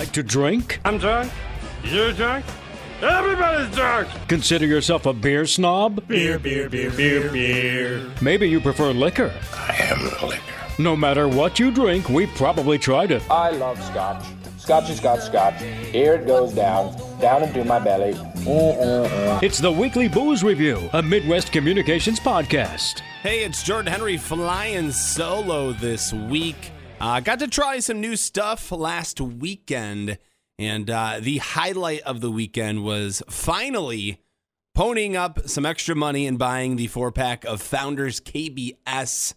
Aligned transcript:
Like 0.00 0.12
to 0.12 0.22
drink? 0.22 0.80
I'm 0.86 0.96
drunk. 0.96 1.30
You're 1.84 2.14
drunk. 2.14 2.46
Everybody's 3.02 3.70
drunk. 3.76 4.08
Consider 4.28 4.64
yourself 4.64 5.04
a 5.04 5.12
beer 5.12 5.44
snob? 5.44 6.08
Beer, 6.08 6.38
beer, 6.38 6.70
beer, 6.70 6.90
beer, 6.90 7.30
beer. 7.30 8.10
Maybe 8.22 8.48
you 8.48 8.62
prefer 8.62 8.92
liquor. 8.92 9.30
I 9.52 9.76
am 9.78 9.98
the 9.98 10.26
liquor. 10.26 10.42
No 10.78 10.96
matter 10.96 11.28
what 11.28 11.58
you 11.58 11.70
drink, 11.70 12.08
we've 12.08 12.34
probably 12.34 12.78
tried 12.78 13.10
it. 13.10 13.22
I 13.30 13.50
love 13.50 13.76
scotch. 13.84 14.24
Scotchy 14.56 14.94
scotch 14.94 15.20
scotch. 15.20 15.60
Here 15.92 16.14
it 16.14 16.26
goes 16.26 16.54
down, 16.54 16.96
down 17.20 17.42
into 17.42 17.62
my 17.66 17.78
belly. 17.78 18.14
Mm-mm-mm. 18.14 19.42
It's 19.42 19.58
the 19.58 19.70
Weekly 19.70 20.08
Booze 20.08 20.42
Review, 20.42 20.88
a 20.94 21.02
Midwest 21.02 21.52
Communications 21.52 22.18
podcast. 22.18 23.00
Hey, 23.22 23.44
it's 23.44 23.62
Jordan 23.62 23.92
Henry 23.92 24.16
flying 24.16 24.92
solo 24.92 25.72
this 25.74 26.10
week. 26.14 26.70
Uh, 27.00 27.18
got 27.18 27.38
to 27.38 27.48
try 27.48 27.78
some 27.78 27.98
new 27.98 28.14
stuff 28.14 28.70
last 28.70 29.22
weekend, 29.22 30.18
and 30.58 30.90
uh, 30.90 31.18
the 31.18 31.38
highlight 31.38 32.02
of 32.02 32.20
the 32.20 32.30
weekend 32.30 32.84
was 32.84 33.22
finally 33.30 34.20
ponying 34.76 35.14
up 35.14 35.48
some 35.48 35.64
extra 35.64 35.94
money 35.94 36.26
and 36.26 36.38
buying 36.38 36.76
the 36.76 36.86
four 36.88 37.10
pack 37.10 37.46
of 37.46 37.62
Founders 37.62 38.20
KBS. 38.20 39.32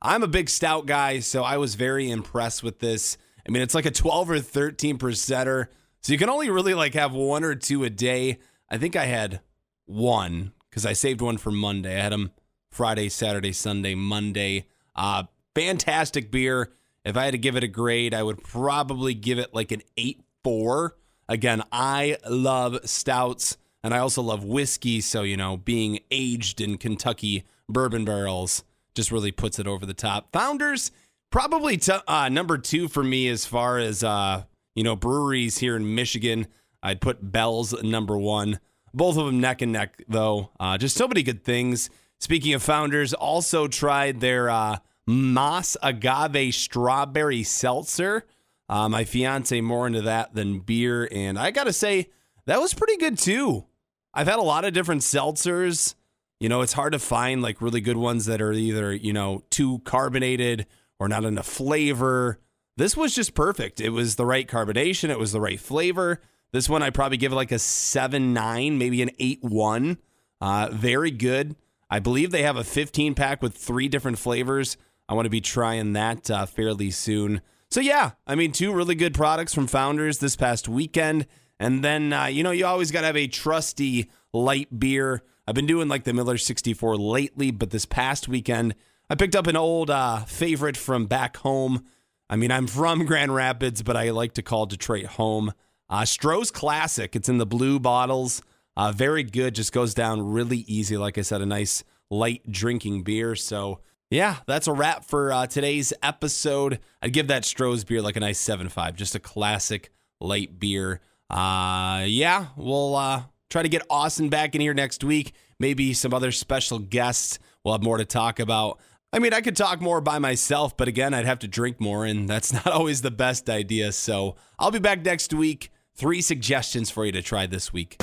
I'm 0.00 0.22
a 0.22 0.28
big 0.28 0.48
stout 0.48 0.86
guy, 0.86 1.18
so 1.18 1.42
I 1.42 1.56
was 1.56 1.74
very 1.74 2.08
impressed 2.08 2.62
with 2.62 2.78
this. 2.78 3.18
I 3.44 3.50
mean, 3.50 3.62
it's 3.62 3.74
like 3.74 3.86
a 3.86 3.90
12 3.90 4.30
or 4.30 4.38
13 4.38 4.96
percenter, 4.96 5.66
so 6.02 6.12
you 6.12 6.20
can 6.20 6.30
only 6.30 6.50
really 6.50 6.74
like 6.74 6.94
have 6.94 7.12
one 7.12 7.42
or 7.42 7.56
two 7.56 7.82
a 7.82 7.90
day. 7.90 8.38
I 8.70 8.78
think 8.78 8.94
I 8.94 9.06
had 9.06 9.40
one 9.86 10.52
because 10.70 10.86
I 10.86 10.92
saved 10.92 11.20
one 11.20 11.36
for 11.36 11.50
Monday. 11.50 11.98
I 11.98 12.02
had 12.04 12.12
them 12.12 12.30
Friday, 12.70 13.08
Saturday, 13.08 13.50
Sunday, 13.50 13.96
Monday. 13.96 14.68
Uh, 14.94 15.24
fantastic 15.56 16.30
beer. 16.30 16.70
If 17.08 17.16
I 17.16 17.24
had 17.24 17.32
to 17.32 17.38
give 17.38 17.56
it 17.56 17.64
a 17.64 17.68
grade, 17.68 18.12
I 18.12 18.22
would 18.22 18.44
probably 18.44 19.14
give 19.14 19.38
it 19.38 19.54
like 19.54 19.72
an 19.72 19.82
8 19.96 20.20
4. 20.44 20.94
Again, 21.26 21.62
I 21.72 22.18
love 22.28 22.80
stouts 22.84 23.56
and 23.82 23.94
I 23.94 23.98
also 23.98 24.20
love 24.20 24.44
whiskey. 24.44 25.00
So, 25.00 25.22
you 25.22 25.38
know, 25.38 25.56
being 25.56 26.00
aged 26.10 26.60
in 26.60 26.76
Kentucky 26.76 27.44
bourbon 27.66 28.04
barrels 28.04 28.62
just 28.94 29.10
really 29.10 29.32
puts 29.32 29.58
it 29.58 29.66
over 29.66 29.86
the 29.86 29.94
top. 29.94 30.32
Founders, 30.32 30.90
probably 31.30 31.78
t- 31.78 31.92
uh, 32.06 32.28
number 32.28 32.58
two 32.58 32.88
for 32.88 33.02
me 33.02 33.28
as 33.28 33.46
far 33.46 33.78
as, 33.78 34.04
uh, 34.04 34.44
you 34.74 34.84
know, 34.84 34.94
breweries 34.94 35.56
here 35.56 35.76
in 35.76 35.94
Michigan. 35.94 36.46
I'd 36.82 37.00
put 37.00 37.32
Bell's 37.32 37.82
number 37.82 38.18
one. 38.18 38.60
Both 38.92 39.16
of 39.16 39.24
them 39.24 39.40
neck 39.40 39.62
and 39.62 39.72
neck, 39.72 40.02
though. 40.08 40.50
Uh, 40.60 40.76
just 40.76 40.96
so 40.96 41.08
many 41.08 41.22
good 41.22 41.42
things. 41.42 41.88
Speaking 42.20 42.52
of 42.52 42.62
founders, 42.62 43.14
also 43.14 43.66
tried 43.66 44.20
their 44.20 44.50
uh, 44.50 44.78
Mas 45.08 45.74
Agave 45.82 46.52
Strawberry 46.52 47.42
Seltzer. 47.42 48.26
Uh, 48.68 48.90
my 48.90 49.04
fiance 49.04 49.58
more 49.62 49.86
into 49.86 50.02
that 50.02 50.34
than 50.34 50.60
beer, 50.60 51.08
and 51.10 51.38
I 51.38 51.50
gotta 51.50 51.72
say 51.72 52.10
that 52.44 52.60
was 52.60 52.74
pretty 52.74 52.98
good 52.98 53.16
too. 53.16 53.64
I've 54.12 54.26
had 54.26 54.38
a 54.38 54.42
lot 54.42 54.66
of 54.66 54.74
different 54.74 55.00
seltzers. 55.00 55.94
You 56.38 56.50
know, 56.50 56.60
it's 56.60 56.74
hard 56.74 56.92
to 56.92 56.98
find 56.98 57.40
like 57.40 57.62
really 57.62 57.80
good 57.80 57.96
ones 57.96 58.26
that 58.26 58.42
are 58.42 58.52
either 58.52 58.92
you 58.92 59.14
know 59.14 59.44
too 59.48 59.78
carbonated 59.78 60.66
or 61.00 61.08
not 61.08 61.24
enough 61.24 61.46
flavor. 61.46 62.38
This 62.76 62.94
was 62.94 63.14
just 63.14 63.34
perfect. 63.34 63.80
It 63.80 63.90
was 63.90 64.16
the 64.16 64.26
right 64.26 64.46
carbonation. 64.46 65.08
It 65.08 65.18
was 65.18 65.32
the 65.32 65.40
right 65.40 65.58
flavor. 65.58 66.20
This 66.52 66.68
one 66.68 66.82
I 66.82 66.90
probably 66.90 67.16
give 67.16 67.32
it 67.32 67.36
like 67.36 67.52
a 67.52 67.58
seven 67.58 68.34
nine, 68.34 68.76
maybe 68.76 69.00
an 69.00 69.10
eight 69.18 69.42
one. 69.42 69.96
Uh, 70.38 70.68
very 70.70 71.10
good. 71.10 71.56
I 71.88 71.98
believe 71.98 72.30
they 72.30 72.42
have 72.42 72.58
a 72.58 72.64
15 72.64 73.14
pack 73.14 73.40
with 73.40 73.54
three 73.54 73.88
different 73.88 74.18
flavors. 74.18 74.76
I 75.08 75.14
want 75.14 75.26
to 75.26 75.30
be 75.30 75.40
trying 75.40 75.94
that 75.94 76.30
uh, 76.30 76.46
fairly 76.46 76.90
soon. 76.90 77.40
So, 77.70 77.80
yeah, 77.80 78.12
I 78.26 78.34
mean, 78.34 78.52
two 78.52 78.72
really 78.72 78.94
good 78.94 79.14
products 79.14 79.54
from 79.54 79.66
Founders 79.66 80.18
this 80.18 80.36
past 80.36 80.68
weekend. 80.68 81.26
And 81.60 81.82
then, 81.82 82.12
uh, 82.12 82.26
you 82.26 82.42
know, 82.42 82.50
you 82.50 82.66
always 82.66 82.90
got 82.90 83.00
to 83.00 83.06
have 83.06 83.16
a 83.16 83.26
trusty 83.26 84.10
light 84.32 84.78
beer. 84.78 85.22
I've 85.46 85.54
been 85.54 85.66
doing 85.66 85.88
like 85.88 86.04
the 86.04 86.12
Miller 86.12 86.38
64 86.38 86.96
lately, 86.96 87.50
but 87.50 87.70
this 87.70 87.86
past 87.86 88.28
weekend, 88.28 88.74
I 89.10 89.14
picked 89.14 89.34
up 89.34 89.46
an 89.46 89.56
old 89.56 89.90
uh, 89.90 90.24
favorite 90.24 90.76
from 90.76 91.06
back 91.06 91.38
home. 91.38 91.84
I 92.30 92.36
mean, 92.36 92.50
I'm 92.50 92.66
from 92.66 93.06
Grand 93.06 93.34
Rapids, 93.34 93.82
but 93.82 93.96
I 93.96 94.10
like 94.10 94.34
to 94.34 94.42
call 94.42 94.66
Detroit 94.66 95.06
home. 95.06 95.52
Uh, 95.88 96.02
Stroh's 96.02 96.50
Classic. 96.50 97.16
It's 97.16 97.28
in 97.28 97.38
the 97.38 97.46
blue 97.46 97.80
bottles. 97.80 98.42
Uh, 98.76 98.92
very 98.92 99.22
good. 99.22 99.54
Just 99.54 99.72
goes 99.72 99.94
down 99.94 100.20
really 100.32 100.58
easy. 100.68 100.96
Like 100.96 101.16
I 101.16 101.22
said, 101.22 101.40
a 101.40 101.46
nice 101.46 101.82
light 102.10 102.42
drinking 102.50 103.02
beer. 103.02 103.34
So, 103.34 103.80
yeah, 104.10 104.36
that's 104.46 104.66
a 104.66 104.72
wrap 104.72 105.04
for 105.04 105.32
uh, 105.32 105.46
today's 105.46 105.92
episode. 106.02 106.80
I'd 107.02 107.12
give 107.12 107.28
that 107.28 107.42
Stroh's 107.42 107.84
beer 107.84 108.00
like 108.00 108.16
a 108.16 108.20
nice 108.20 108.38
7 108.38 108.68
5. 108.68 108.96
Just 108.96 109.14
a 109.14 109.20
classic 109.20 109.90
light 110.20 110.58
beer. 110.58 111.00
Uh, 111.28 112.04
yeah, 112.06 112.46
we'll 112.56 112.96
uh, 112.96 113.24
try 113.50 113.62
to 113.62 113.68
get 113.68 113.82
Austin 113.90 114.28
back 114.28 114.54
in 114.54 114.60
here 114.60 114.74
next 114.74 115.04
week. 115.04 115.32
Maybe 115.60 115.92
some 115.92 116.14
other 116.14 116.32
special 116.32 116.78
guests. 116.78 117.38
We'll 117.64 117.74
have 117.74 117.82
more 117.82 117.98
to 117.98 118.04
talk 118.04 118.38
about. 118.40 118.78
I 119.12 119.18
mean, 119.18 119.32
I 119.32 119.40
could 119.40 119.56
talk 119.56 119.80
more 119.80 120.00
by 120.00 120.18
myself, 120.18 120.76
but 120.76 120.88
again, 120.88 121.14
I'd 121.14 121.26
have 121.26 121.38
to 121.40 121.48
drink 121.48 121.80
more, 121.80 122.04
and 122.04 122.28
that's 122.28 122.52
not 122.64 122.66
always 122.66 123.02
the 123.02 123.10
best 123.10 123.50
idea. 123.50 123.92
So 123.92 124.36
I'll 124.58 124.70
be 124.70 124.78
back 124.78 125.04
next 125.04 125.34
week. 125.34 125.70
Three 125.94 126.22
suggestions 126.22 126.90
for 126.90 127.04
you 127.04 127.12
to 127.12 127.22
try 127.22 127.46
this 127.46 127.72
week. 127.72 127.96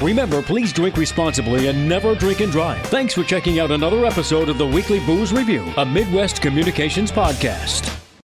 Remember, 0.00 0.42
please 0.42 0.72
drink 0.72 0.96
responsibly 0.96 1.68
and 1.68 1.88
never 1.88 2.14
drink 2.14 2.40
and 2.40 2.50
drive. 2.50 2.84
Thanks 2.86 3.14
for 3.14 3.24
checking 3.24 3.60
out 3.60 3.70
another 3.70 4.04
episode 4.04 4.48
of 4.48 4.58
the 4.58 4.66
Weekly 4.66 5.00
Booze 5.00 5.32
Review, 5.32 5.72
a 5.76 5.84
Midwest 5.86 6.42
Communications 6.42 7.12
podcast. 7.12 7.93